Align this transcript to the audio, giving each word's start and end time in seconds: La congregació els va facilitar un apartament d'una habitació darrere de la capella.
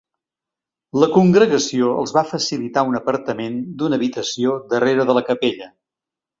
La 1.03 1.09
congregació 1.17 1.91
els 2.05 2.15
va 2.17 2.25
facilitar 2.31 2.85
un 2.93 2.99
apartament 3.01 3.61
d'una 3.83 4.01
habitació 4.03 4.59
darrere 4.75 5.09
de 5.13 5.21
la 5.21 5.27
capella. 5.33 5.73